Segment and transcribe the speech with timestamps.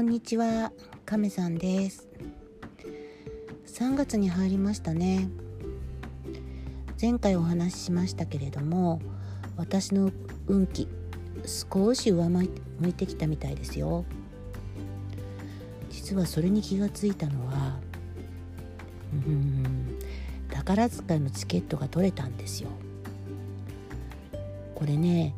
[0.00, 0.72] こんにちは、
[1.04, 2.08] 亀さんです。
[3.66, 5.28] 3月に入りましたね。
[6.98, 9.02] 前回お話ししましたけれども
[9.58, 10.10] 私の
[10.46, 10.88] 運気
[11.44, 12.44] 少し上向
[12.88, 14.06] いてきたみたいですよ。
[15.90, 17.78] 実はそれに気がついたのは
[19.12, 19.98] うん
[20.50, 22.70] 宝塚のチケットが取れたんですよ。
[24.74, 25.34] これね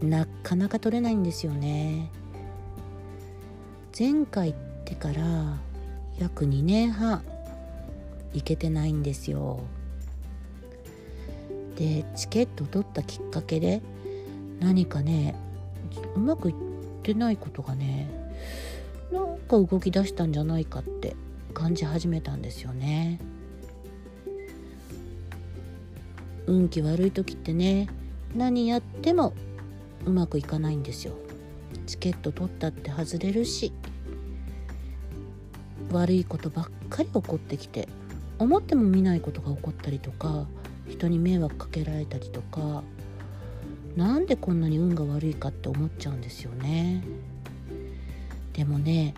[0.00, 2.12] なかなか取れないんですよね。
[3.96, 5.58] 前回行ってから
[6.18, 7.22] 約2年半
[8.32, 9.60] 行けてないんですよ。
[11.76, 13.82] でチケット取ったきっかけで
[14.58, 15.36] 何かね
[16.16, 16.56] うまくいっ
[17.02, 18.08] てないことがね
[19.12, 21.14] なんか動き出したんじゃないかって
[21.52, 23.20] 感じ始めたんですよね。
[26.46, 27.88] 運気悪い時ってね
[28.34, 29.34] 何やっても
[30.04, 31.14] うまくいかないんですよ。
[31.86, 33.72] チケット取ったって外れるし
[35.92, 37.88] 悪いことばっかり起こってきて
[38.38, 40.46] 思っても見ないことが起こったりとか
[40.88, 42.82] 人に迷惑かけられたりとか
[43.96, 47.04] なんでこんなに運が悪いかって思っちゃうんですよね。
[48.52, 49.14] でもね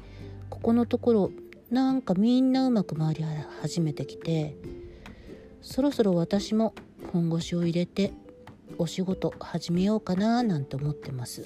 [0.50, 1.30] ここのところ
[1.70, 3.24] なんかみんなうまく回り
[3.62, 4.56] 始めてきて
[5.62, 6.74] そろそろ私も
[7.12, 8.12] 本腰を入れて
[8.78, 11.44] お仕事始めようかななんて思ってます。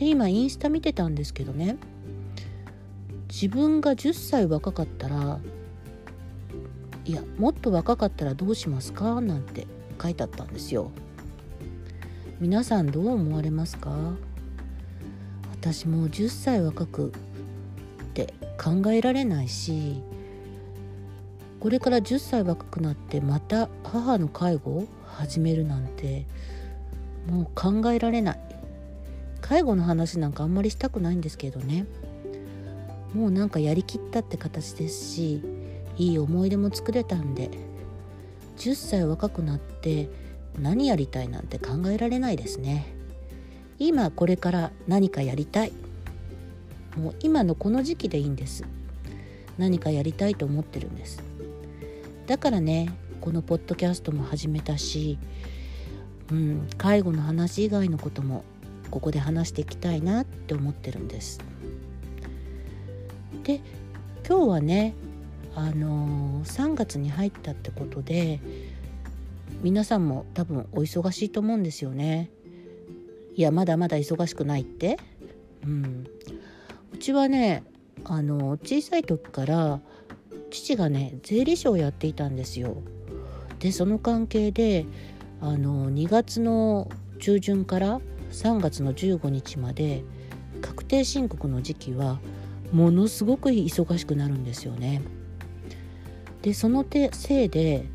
[0.00, 1.76] で今インスタ見てたんですけどね。
[3.28, 5.38] 自分が10歳若かったら
[7.04, 9.20] いやもっと若かったらどうしますか？
[9.20, 9.66] なんて
[10.02, 10.90] 書いてあったんですよ。
[12.40, 14.14] 皆さんどう思われますか？
[15.52, 17.12] 私も10歳若くっ
[18.14, 20.02] て考えられないし
[21.60, 26.26] これから10歳若くなってまた母の介護を始めるなんて
[27.28, 28.40] もう考えられない。
[29.50, 31.84] 介護の話なんかあんまりしたくないんですけどね。
[33.12, 35.42] もうなんかやりきったって形ですし
[35.98, 37.50] いい思い出も作れたんで
[38.58, 40.08] 10歳若くなって
[40.56, 42.94] 何やりたいなんて考えられないですね。
[43.80, 45.72] 今これから何かやりたい。
[46.96, 48.62] もう今のこの時期でいいんです。
[49.58, 51.24] 何かやりたいと思ってるんです。
[52.28, 55.18] だからねこのポッドキャストも始めたし、
[56.30, 58.44] うん、介護の話以外のことも
[58.90, 61.40] ここで話していきたいなって思ってるんです。
[63.44, 63.60] で
[64.28, 64.94] 今日はね
[65.54, 68.40] あのー、3月に入ったってことで
[69.62, 72.30] 皆さんも多分お忙しいと思うんですよね。
[73.36, 74.98] いやまだまだ忙しくないって。
[75.64, 76.06] うん。
[76.92, 77.62] うちはね
[78.04, 79.80] あの小さい時から
[80.50, 82.76] 父がね税理士をやっていたんですよ。
[83.58, 84.86] でその関係で
[85.40, 90.02] あの2月の中旬から3月の15日まで
[90.60, 92.20] 確定申告の時期は
[92.72, 95.02] ものすごく忙しくなるんですよね。
[96.42, 97.86] でそのせいで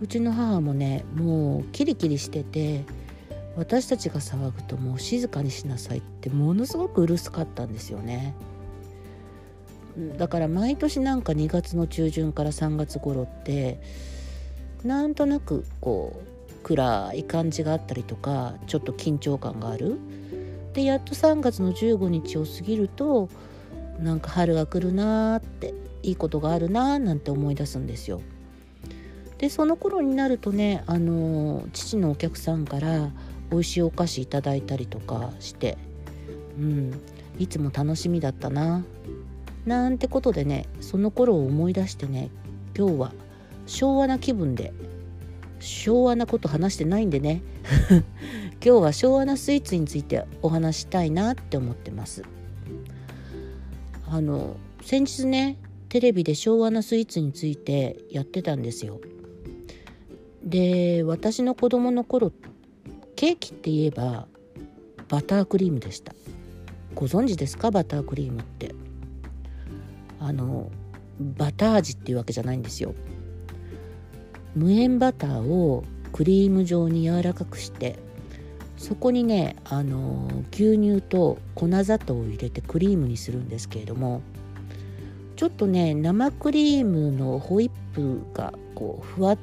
[0.00, 2.84] うちの母もねもうキリキリしてて
[3.56, 8.34] 私たちが騒ぐともう静かにしなさいってものすごくうるさかったんですよね。
[10.16, 13.80] だから毎年なんか2月の中旬から3月頃って
[14.84, 19.98] なんとなくこう暗い感じがあったりとかちょっと緊張感がある。
[20.72, 23.28] でやっと3月の15日を過ぎると
[23.98, 28.20] なんか春が来るなーっていいことがあるなーなんて思い出すんですよ。
[29.38, 33.10] でその頃になるとねあの父のお客さんから
[33.50, 35.78] 美味しいお菓子いただいたりとかして
[36.58, 37.00] うん
[37.38, 38.84] いつも楽しみだったな
[39.64, 42.28] なんてことでねその頃を思い出してね
[42.76, 43.12] 今日は
[43.66, 44.74] 昭和な気分で
[45.60, 47.42] 昭和なこと話してないんでね。
[48.64, 52.22] 今日は昭和なスイーツについてお話したいなって思ってます。
[54.06, 59.00] あの先日ねテレビで昭和なスイーツについてやってたんですよ。
[60.42, 62.32] で私の子供の頃
[63.14, 64.26] ケーキって言えば
[65.08, 66.14] バタークリームでした。
[66.94, 67.70] ご存知ですか？
[67.70, 68.74] バタークリームって。
[70.18, 70.70] あの
[71.18, 72.94] バター味っていうわけじゃないんですよ。
[74.54, 77.98] 無塩バターをクリーム状に柔らかくして
[78.76, 84.22] そこにねあの牛乳と粉砂糖を入れてクリームにするんですけれども
[85.36, 89.38] ちょっとね生クリームのホイップがこうふわっ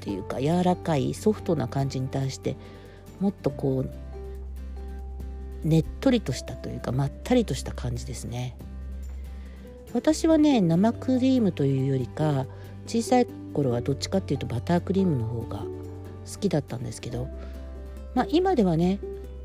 [0.00, 2.56] ていうか柔らかいソフトな感じに対して
[3.20, 3.84] もっとこ
[5.64, 8.56] うねっとりとしたというかまったりとした感じですね。
[9.92, 12.46] 私はね生クリームというよりか
[12.86, 17.28] 小さい頃はどっちかっていうとバタークリームの方が好きだったんですけど
[18.14, 18.98] まあ、今ではね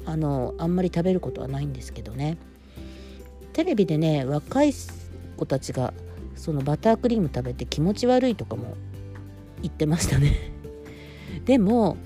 [0.06, 2.38] あのあんまり食べることはないんですけどね。
[3.54, 4.74] テレビでね若い
[5.38, 5.94] 子たちが
[6.36, 8.76] そのバタークリーム食べて気持ち悪いとかも
[9.62, 10.52] 言ってましたね。
[11.46, 11.98] でも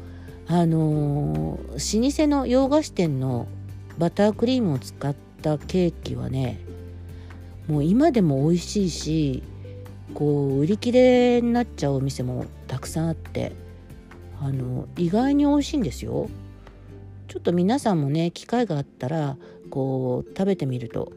[0.48, 3.48] あのー、老舗の洋菓子店の
[3.98, 6.60] バタークリームを使ったケーキはね
[7.68, 9.44] もう今でも美味しいし
[10.14, 13.54] こう売り切れになっちゃうお店もたくさんあって
[14.42, 16.30] あの意外に美味しいんですよ。
[17.28, 19.38] ちょっと皆さんもね機会があったら
[19.70, 21.12] こう食べてみると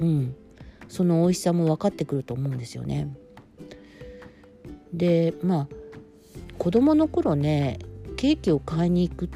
[0.00, 0.36] うん
[0.88, 3.08] その美味しさも分かってくると思うんですよね。
[4.92, 5.68] でまあ
[6.58, 7.78] 子供の頃ね
[8.16, 9.30] ケーキを買いに行く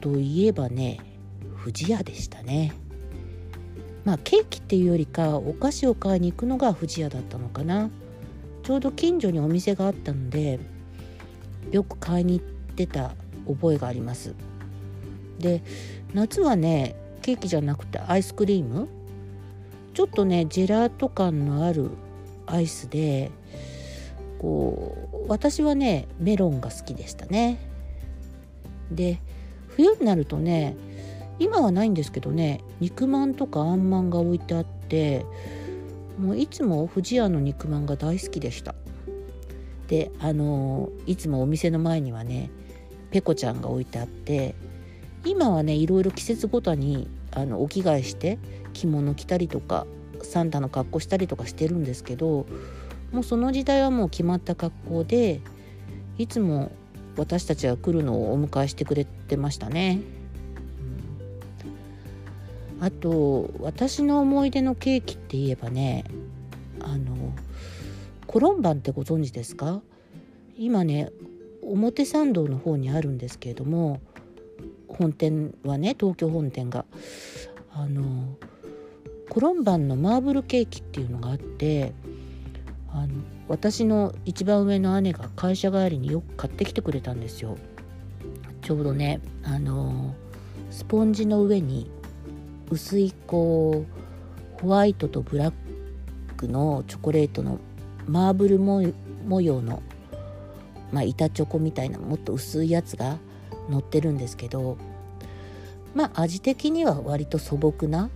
[0.00, 0.98] といえばね
[1.54, 2.72] 不二家でしたね。
[4.04, 7.90] まあケーキっていうよりかお菓子を買いに行くのが不二家だったのかな。
[8.66, 10.58] ちょうど近所にお店があったので
[11.70, 13.14] よく買いに行ってた
[13.46, 14.34] 覚えがあります。
[15.38, 15.62] で
[16.12, 18.88] 夏はねケーキじゃなくてアイスクリーム
[19.94, 21.90] ちょっとねジェラート感のある
[22.46, 23.30] アイスで
[24.40, 27.58] こう私はねメロンが好きでしたね。
[28.90, 29.20] で
[29.68, 30.76] 冬になるとね
[31.38, 35.24] 今はないんですけどね肉まんとかあんまんが置いてあって
[36.18, 38.74] もういつも不二家の肉まんが大好きでした
[39.88, 42.50] であのいつもお店の前にはね
[43.10, 44.54] ペコちゃんが置いてあって
[45.24, 48.38] 今はねいろいろ季節ごとにあのお着替えして
[48.72, 49.86] 着物着たりとか
[50.22, 52.46] サンタの格好したりとかしてるんですけど
[53.12, 55.40] もうその時代はもう決まった格好で
[56.18, 56.72] いつも
[57.16, 60.00] 私たちが来るのをお迎えしてくれてましたね。
[62.80, 66.04] あと私の思い出のケーキって言えばね
[66.80, 67.32] あの
[68.26, 69.80] コロンバンってご存知ですか？
[70.58, 71.10] 今ね
[71.62, 74.00] 表参道の方にあるんですけれども
[74.88, 76.84] 本店はね東京本店が。
[77.78, 78.36] あの
[79.28, 81.92] コロンバンのマーブルケーキっていうのがあって
[82.90, 83.12] あの
[83.48, 87.58] 私の一番上の姉が会社帰りによく買ってきてくれたんですよ。
[88.62, 90.14] ちょうどねあの
[90.70, 91.90] スポンジの上に
[92.70, 93.84] 薄いこ
[94.58, 95.54] うホワイトとブラッ
[96.36, 97.58] クのチョコレートの
[98.06, 98.82] マーブル模
[99.40, 99.82] 様の、
[100.92, 103.18] まあ、板チョコみたいなもっと薄いやつが
[103.68, 104.78] 乗ってるんですけど
[105.94, 108.10] まあ味的には割と素朴な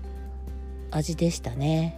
[0.91, 1.97] 味でしたね。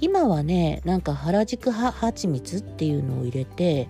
[0.00, 3.88] 今はねなんか原宿はちみつっていうのを入れて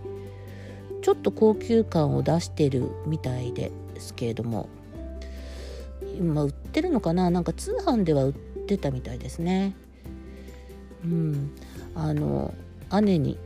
[1.03, 4.69] ちょっと高級感を出してるみたいですけれども
[6.19, 7.31] 今売ってるのかな？
[7.31, 9.75] なんか通販では売ってたみたいですね。
[11.05, 11.51] うん。
[11.95, 12.55] あの
[13.03, 13.39] 姉に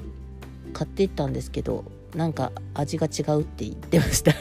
[0.73, 1.85] 買っていったんですけど
[2.15, 4.33] なんか味が違うって言ってました。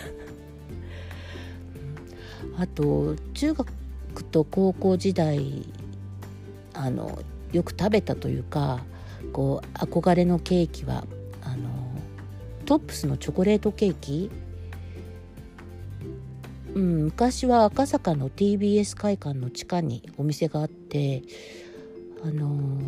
[2.57, 3.71] あと中学
[4.31, 5.65] と高校時代
[6.73, 7.19] あの
[7.51, 8.79] よく食べたというか
[9.31, 11.05] こう憧れのケーキは
[11.43, 11.69] あの
[12.65, 14.29] トップスのチョコレートケーキ
[16.75, 21.23] うん、昔は赤坂の TBS 会館の地下にお店があって
[22.23, 22.79] あの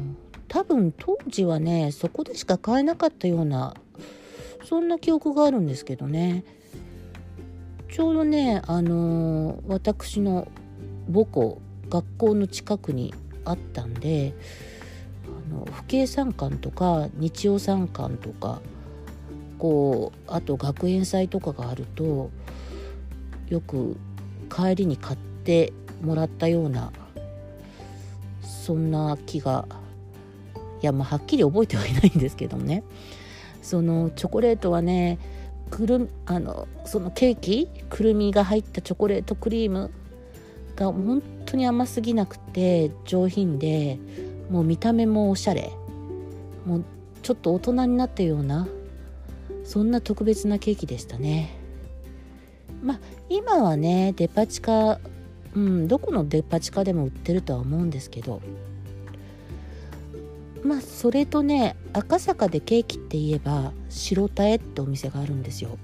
[0.48, 3.74] 多分当時はねそこでしか買えなかったような
[4.66, 6.44] そんな記憶があるんですけどね。
[7.90, 10.48] ちょうどねあのー、私の
[11.12, 14.34] 母校学校の近くにあったんで
[15.26, 18.62] あの父兄参観とか日曜参観とか
[19.60, 22.32] こうあと学園祭とかがあると
[23.52, 23.98] よく
[24.50, 26.92] 帰りに買ってもらったような
[28.42, 29.66] そんな気が
[30.82, 32.84] いやまあはっきり覚えてはいないんですけどもね。
[33.62, 35.20] そのチョコレートはね
[35.70, 39.92] くるあのそのケーキくるみが入ったチョコレートクリーム
[40.76, 44.00] が本当に甘すぎなくて上品で
[44.50, 45.72] もう見た目もおしゃれ
[46.66, 46.86] もう
[47.22, 48.68] ちょっと大人になったような
[49.64, 51.61] そんな特別なケーキでしたね。
[52.82, 55.00] まあ今はねデパ地下
[55.56, 58.42] うんどこのデパ地下でも売ってるとは思うんですけど
[60.64, 65.78] まあそれとね赤坂でケーキって言えば白田屋ってお店があるんですよ。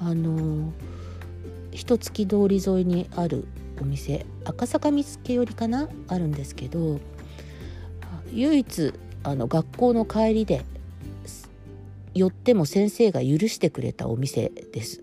[0.00, 0.72] あの
[1.72, 3.44] 一月通り沿いにある
[3.80, 5.88] お店赤坂見附寄りかな？
[6.08, 7.00] あるんですけど
[8.32, 10.64] 唯一あの学校の帰りで
[12.14, 15.02] 寄っても先生が許してくれたお店です。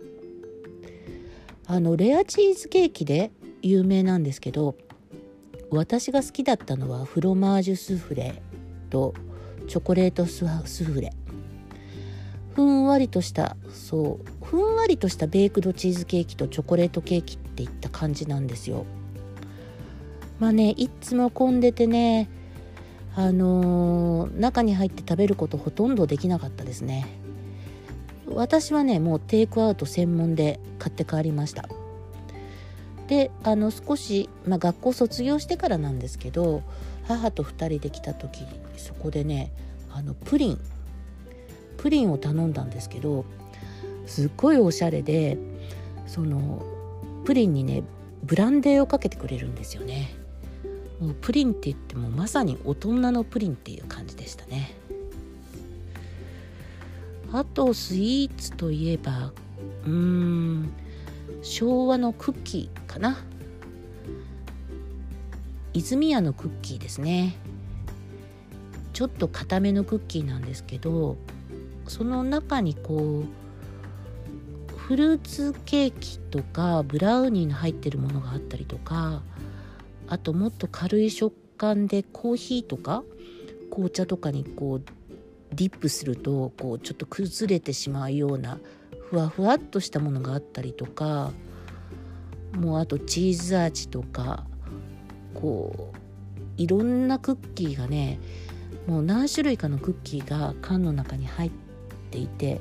[1.68, 3.32] あのレアチーズケーキで
[3.62, 4.76] 有名なんですけど
[5.70, 8.42] 私が好きだったのはフロマージュスフレ
[8.90, 9.14] と
[9.68, 10.46] チョコレートス
[10.86, 11.12] フレ。
[12.56, 18.86] ふんわりとしたそうふんわりとしたベイクドチーズケーキとチョコレートケーキっていった感じなんですよ。
[20.40, 22.30] まあねいっつも混んでてね
[23.16, 27.08] あのー、中に入って食べることほとんどできなかったですね。
[28.34, 31.68] 私はねもうテイクアウト専門で買って帰りました。
[33.08, 36.62] であの少し、まあ、学校卒業してからなんですけど
[37.08, 39.52] 母と2人で来た時そこでね
[39.92, 40.60] あのプリン
[41.78, 43.24] プリンを頼んだんですけど
[44.06, 45.38] すっごいおしゃれで
[46.06, 46.66] その
[47.24, 47.84] プリンにね
[48.24, 50.14] ブランデーをかけてくれるんですよね。
[51.00, 54.76] もうプリンって言ってもまさに大人のプリンっていう感じでしたね。
[57.32, 59.32] あとスイーツといえば
[59.86, 60.74] うーん
[61.42, 63.18] 昭和のクッキーかな。
[65.74, 67.36] 泉屋のクッキーですね。
[68.98, 71.18] ちょっと固めのクッキーなんですけど
[71.88, 73.26] その中にこ
[74.74, 79.22] うフルーツケーキとかブラウニーの入ってるものがあったりとか
[80.08, 83.04] あともっと軽い食感でコーヒーとか
[83.70, 84.84] 紅茶とかにこう
[85.54, 88.60] ディップするとこうちょっと崩れてしまうような
[89.10, 91.32] ふわふわっとしたものがあったりとか
[92.56, 94.46] もうあとチーズ味とか
[95.34, 95.98] こう
[96.58, 98.20] いろんなクッキーがね
[98.88, 101.52] もう何種類かのクッキーが缶の中に入っ
[102.12, 102.60] ていて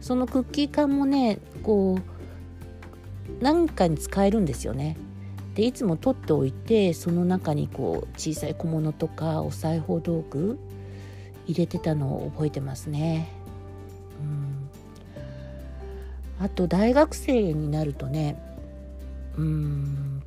[0.00, 4.96] そのクッキー缶もねこう何かに使えるんですよね。
[5.54, 10.58] でいつも取っておいてその中にこう小さい小物とかお裁縫道具
[11.46, 13.30] 入れてたのを覚えてますね。
[14.20, 18.40] うん、あと大学生になるとね
[19.36, 20.22] うん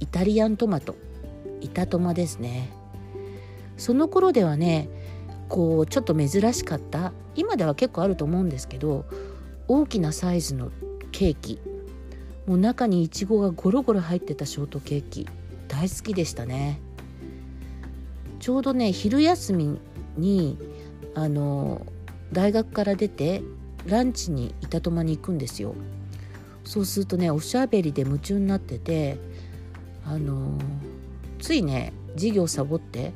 [0.00, 0.96] イタリアントマト。
[1.60, 2.70] 板トマですね。
[3.76, 4.88] その頃ではね
[5.48, 7.12] こうちょっと珍しかった。
[7.36, 9.04] 今では結構あると思うんですけど
[9.68, 10.70] 大きなサイズの
[11.12, 11.60] ケーキ。
[12.46, 15.28] もう中にいちごがゴロゴロ入ってたショートケーキ。
[15.68, 16.80] 大好きでしたね。
[18.40, 19.78] ちょうどね昼休み
[20.16, 20.58] に
[21.14, 21.86] あの
[22.32, 23.42] 大学から出て
[23.86, 25.74] ランチに板戸間に行くんですよ。
[26.64, 29.18] そうするとねおしゃべりで夢中になってて
[30.04, 30.58] あの
[31.40, 33.12] ついね授業サボって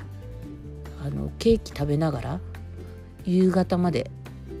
[1.01, 2.39] あのケーキ食べながら
[3.23, 4.11] 夕方まで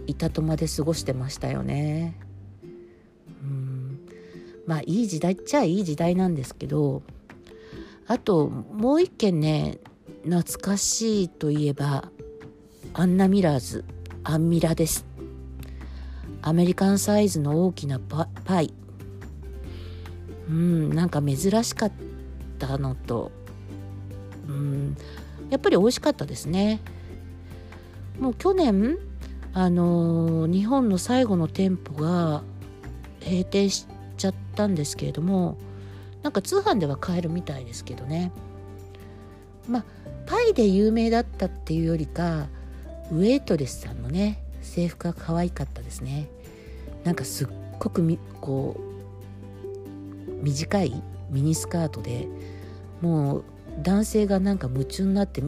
[0.07, 2.17] 板戸間で過ごしてましたよね。
[3.41, 3.99] うん。
[4.65, 7.01] まあいい時代っちゃいい時代なんですけど
[8.07, 9.79] あともう一件ね
[10.23, 12.11] 懐かしいといえば
[12.97, 13.83] アンナミラーズ
[14.23, 15.05] アンミラです。
[16.41, 18.73] アメリカンサイズの大きなパイ。
[20.47, 21.91] うんなんか珍しかっ
[22.57, 23.33] たのと。
[24.47, 24.95] うん
[25.49, 26.79] やっぱり美味しかったですね。
[28.17, 28.97] もう去年
[29.53, 32.43] あのー、日本の最後の店舗が
[33.19, 35.57] 閉店しちゃったんですけれども
[36.23, 38.31] なんか通販では買えるみたいですけどね。
[39.67, 39.85] まあ
[40.25, 42.47] パイで有名だったっていうよりか
[43.11, 46.27] ウェイトレスさんのね制服が可愛かったですね。
[47.03, 47.47] なんかすっ
[47.79, 52.27] ごくみこう短いミニスカートで
[53.01, 53.43] もう
[53.81, 55.43] 男性がなんか夢中になって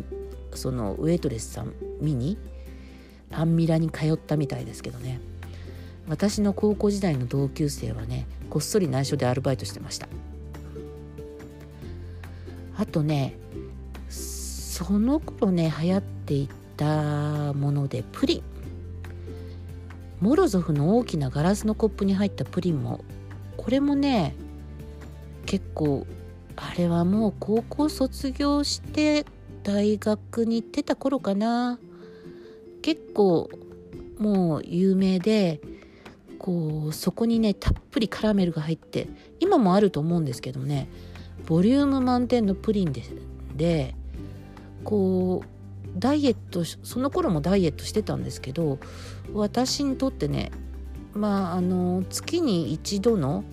[0.54, 2.38] そのウェイトレスさん見に
[3.32, 5.20] アンミラに通ったみたいですけどね。
[6.08, 10.08] 私の高校時代の同級生はねこっそり内緒でアルバイトしてました。
[12.78, 13.36] あとね
[14.10, 16.48] その頃ね流行ってい
[16.78, 18.44] たものでプリン。
[20.22, 23.04] モロゾフの大きなガラスのコップに入ったプリンも
[23.56, 24.36] これもね
[25.46, 26.08] 結構
[26.56, 29.26] あれはもう高校卒業して
[29.62, 31.80] 大学に行ってた頃かな。
[32.82, 33.50] 結構
[34.18, 35.60] もう有名で
[36.40, 40.88] こうそこにねたっぷりカラメルが入って今もあると思うんですけどね
[41.46, 43.04] ボリューム満点のプリンで
[43.56, 43.96] で
[44.84, 45.57] こう
[45.98, 48.80] ダイエットその頃もダイエットしてたんですけど
[49.34, 50.52] 私にとってね
[51.14, 53.44] まああの月に一度の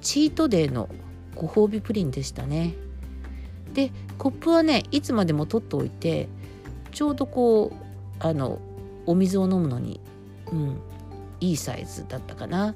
[0.00, 0.88] チートデーの
[1.34, 2.74] ご褒美プリンでしたね。
[3.72, 6.28] でコップはねいつまでも取っておいて
[6.90, 7.76] ちょうどこう
[8.18, 8.58] あの
[9.06, 10.00] お水を飲むのに
[10.50, 10.80] うん
[11.40, 12.74] いいサイズだったかな。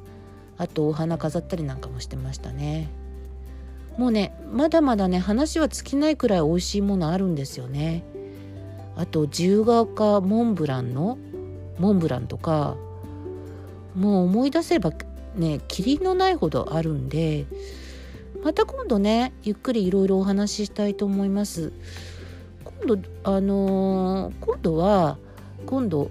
[0.58, 2.88] あとお花飾ったりなんかもしてましたね。
[3.98, 8.04] もうねまだまだね話は尽きないくらい美味しいものあるんですよね。
[8.96, 11.18] あと自由が丘モンブランの
[11.78, 12.76] モンブランとか
[13.94, 14.92] もう思い出せば
[15.34, 17.46] ねキリのないほどあるんで
[18.42, 21.72] また今度ねゆっくりいろいろお話ししたいと思います。
[22.64, 25.18] 今度あのー、今度は
[25.66, 26.10] 今度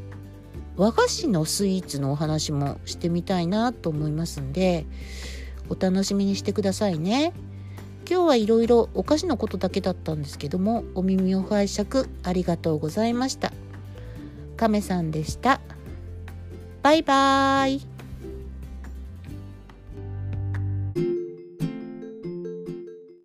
[0.78, 4.86] 和菓子のスイーツのお話もしてみたいなと思いますんで
[5.70, 7.34] お楽しみにしてくださいね。
[8.12, 13.54] 今日はいろいろお菓子のことだけだったんですけどもお耳を拝借ありがとうございました。
[14.58, 15.62] 亀さんでした。
[16.84, 17.91] バイバーイ。